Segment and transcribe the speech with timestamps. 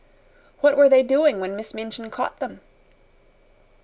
[0.61, 2.61] "What were they doing when Miss Minchin caught them?"